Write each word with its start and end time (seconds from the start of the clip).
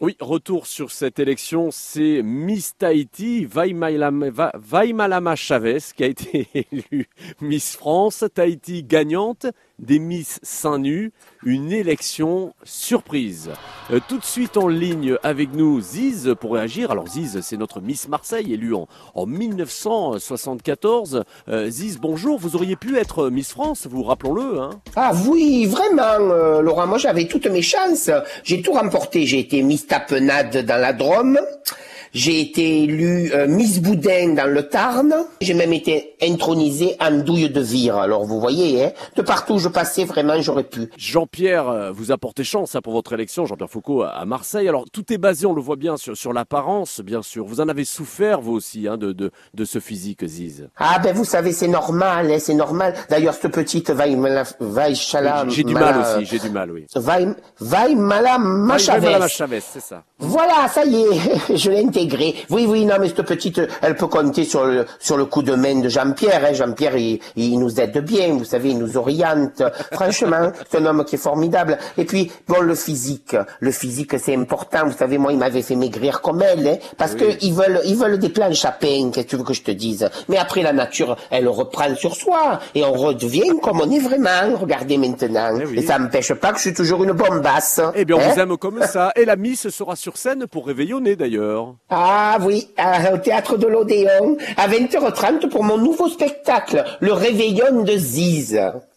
Oui, 0.00 0.16
retour 0.20 0.68
sur 0.68 0.92
cette 0.92 1.18
élection, 1.18 1.70
c'est 1.72 2.22
Miss 2.22 2.76
Tahiti, 2.78 3.46
Vaimalama 3.46 5.34
Chavez, 5.34 5.78
qui 5.96 6.04
a 6.04 6.06
été 6.06 6.46
élue 6.70 7.08
Miss 7.40 7.74
France. 7.74 8.24
Tahiti 8.32 8.84
gagnante 8.84 9.46
des 9.80 9.98
Miss 9.98 10.38
Seins 10.42 10.78
Nus, 10.78 11.10
une 11.44 11.72
élection 11.72 12.54
surprise. 12.62 13.50
Euh, 13.90 13.98
tout 14.06 14.18
de 14.18 14.24
suite 14.24 14.56
en 14.56 14.68
ligne 14.68 15.16
avec 15.24 15.52
nous, 15.52 15.80
Ziz, 15.80 16.32
pour 16.40 16.52
réagir. 16.54 16.92
Alors 16.92 17.08
Ziz, 17.08 17.40
c'est 17.42 17.56
notre 17.56 17.80
Miss 17.80 18.06
Marseille, 18.08 18.52
élue 18.52 18.74
en, 18.74 18.86
en 19.14 19.26
1974. 19.26 21.24
Euh, 21.48 21.70
Ziz, 21.70 21.98
bonjour, 21.98 22.38
vous 22.38 22.54
auriez 22.54 22.76
pu 22.76 22.98
être 22.98 23.30
Miss 23.30 23.50
France, 23.50 23.88
vous 23.90 24.04
rappelons-le. 24.04 24.60
Hein 24.60 24.70
ah 24.94 25.12
oui, 25.26 25.66
vraiment, 25.66 26.30
euh, 26.30 26.60
Laurent, 26.60 26.86
moi 26.86 26.98
j'avais 26.98 27.26
toutes 27.26 27.46
mes 27.46 27.62
chances. 27.62 28.10
J'ai 28.44 28.62
tout 28.62 28.72
remporté, 28.72 29.26
j'ai 29.26 29.40
été 29.40 29.62
Miss 29.62 29.87
Tapenade 29.88 30.58
dans 30.58 30.76
la 30.76 30.92
Drôme. 30.92 31.40
J'ai 32.12 32.40
été 32.40 32.82
élu 32.84 33.30
euh, 33.32 33.46
Miss 33.46 33.80
Boudin 33.80 34.34
dans 34.34 34.50
le 34.50 34.68
Tarn. 34.68 35.14
J'ai 35.40 35.54
même 35.54 35.72
été 35.72 36.14
intronisée 36.22 36.96
en 37.00 37.18
douille 37.18 37.50
de 37.50 37.60
vire. 37.60 37.96
Alors 37.96 38.24
vous 38.24 38.40
voyez, 38.40 38.84
hein, 38.84 38.92
de 39.16 39.22
partout 39.22 39.54
où 39.54 39.58
je 39.58 39.68
passais, 39.68 40.04
vraiment, 40.04 40.40
j'aurais 40.40 40.64
pu. 40.64 40.90
Jean-Pierre, 40.96 41.68
euh, 41.68 41.90
vous 41.92 42.12
apportez 42.12 42.44
chance 42.44 42.74
hein, 42.74 42.80
pour 42.82 42.92
votre 42.92 43.12
élection, 43.12 43.46
Jean-Pierre 43.46 43.70
Foucault 43.70 44.02
à 44.02 44.24
Marseille. 44.24 44.68
Alors 44.68 44.84
tout 44.92 45.12
est 45.12 45.18
basé, 45.18 45.46
on 45.46 45.54
le 45.54 45.62
voit 45.62 45.76
bien, 45.76 45.96
sur, 45.96 46.16
sur 46.16 46.32
l'apparence, 46.32 47.00
bien 47.00 47.22
sûr. 47.22 47.44
Vous 47.46 47.60
en 47.60 47.68
avez 47.68 47.84
souffert, 47.84 48.40
vous 48.40 48.52
aussi, 48.52 48.88
hein, 48.88 48.96
de, 48.96 49.12
de, 49.12 49.30
de 49.54 49.64
ce 49.64 49.78
physique, 49.78 50.24
Ziz? 50.26 50.68
Ah 50.78 50.98
ben 51.02 51.14
vous 51.14 51.24
savez, 51.24 51.52
c'est 51.52 51.68
normal, 51.68 52.30
hein, 52.30 52.38
c'est 52.40 52.54
normal. 52.54 52.94
D'ailleurs, 53.08 53.34
cette 53.34 53.52
petite 53.52 53.90
vaille 53.90 54.16
J'ai 55.48 55.64
du 55.64 55.74
mal 55.74 55.96
aussi, 55.98 56.26
j'ai 56.26 56.38
du 56.38 56.50
mal, 56.50 56.70
oui. 56.70 56.86
Malam 59.00 59.28
Chavez, 59.28 59.60
c'est 59.60 59.80
ça. 59.80 60.04
Voilà, 60.18 60.68
ça 60.68 60.84
y 60.84 61.02
est, 61.02 61.56
je 61.56 61.70
l'ai 61.70 61.80
intégré. 61.98 62.34
Oui, 62.50 62.66
oui, 62.68 62.84
non, 62.84 62.96
mais 63.00 63.08
cette 63.08 63.22
petite, 63.22 63.60
elle 63.82 63.96
peut 63.96 64.06
compter 64.06 64.44
sur 64.44 64.64
le, 64.64 64.86
sur 64.98 65.16
le 65.16 65.24
coup 65.24 65.42
de 65.42 65.54
main 65.54 65.80
de 65.80 65.88
Jean-Pierre. 65.88 66.44
Hein. 66.44 66.52
Jean-Pierre, 66.52 66.96
il, 66.96 67.20
il, 67.36 67.58
nous 67.58 67.80
aide 67.80 67.98
bien, 68.04 68.28
vous 68.28 68.44
savez, 68.44 68.70
il 68.70 68.78
nous 68.78 68.96
oriente. 68.96 69.62
Franchement, 69.92 70.52
c'est 70.70 70.78
un 70.78 70.86
homme 70.86 71.04
qui 71.04 71.16
est 71.16 71.18
formidable. 71.18 71.78
Et 71.96 72.04
puis, 72.04 72.30
bon, 72.46 72.60
le 72.60 72.74
physique, 72.74 73.36
le 73.60 73.70
physique, 73.70 74.18
c'est 74.18 74.34
important. 74.34 74.86
Vous 74.86 74.96
savez, 74.96 75.18
moi, 75.18 75.32
il 75.32 75.38
m'avait 75.38 75.62
fait 75.62 75.76
maigrir 75.76 76.20
comme 76.20 76.42
elle, 76.42 76.66
hein, 76.66 76.76
parce 76.96 77.14
que 77.14 77.24
ils 77.42 77.52
veulent, 77.52 77.80
ils 77.84 77.96
veulent 77.96 78.18
des 78.18 78.28
planches 78.28 78.64
à 78.64 78.72
pain, 78.72 79.10
qu'est-ce 79.12 79.26
que 79.26 79.30
tu 79.30 79.36
veux 79.36 79.44
que 79.44 79.54
je 79.54 79.62
te 79.62 79.70
dise. 79.70 80.08
Mais 80.28 80.36
après, 80.36 80.62
la 80.62 80.72
nature, 80.72 81.16
elle 81.30 81.48
reprend 81.48 81.94
sur 81.96 82.14
soi, 82.14 82.60
et 82.74 82.84
on 82.84 82.92
redevient 82.92 83.52
comme 83.62 83.80
on 83.80 83.90
est 83.90 83.98
vraiment. 83.98 84.56
Regardez 84.60 84.98
maintenant. 84.98 85.58
Eh 85.60 85.78
et 85.78 85.82
ça 85.82 85.98
m'empêche 85.98 86.32
pas 86.34 86.52
que 86.52 86.58
je 86.58 86.62
suis 86.62 86.74
toujours 86.74 87.04
une 87.04 87.12
bombasse. 87.12 87.80
Eh 87.94 88.04
bien, 88.04 88.16
on 88.16 88.20
vous 88.20 88.40
hein. 88.40 88.42
aime 88.42 88.56
comme 88.56 88.82
ça. 88.82 89.12
Et 89.16 89.24
la 89.24 89.36
Miss 89.36 89.68
sera 89.68 89.96
sur 89.96 90.16
scène 90.16 90.46
pour 90.46 90.66
réveillonner 90.66 91.16
d'ailleurs. 91.16 91.74
Ah 91.90 92.36
oui, 92.42 92.68
au 93.12 93.16
théâtre 93.16 93.56
de 93.56 93.66
l'Odéon, 93.66 94.36
à 94.58 94.68
20h30 94.68 95.48
pour 95.48 95.64
mon 95.64 95.78
nouveau 95.78 96.08
spectacle, 96.08 96.84
Le 97.00 97.14
Réveillon 97.14 97.82
de 97.82 97.96
Ziz. 97.96 98.60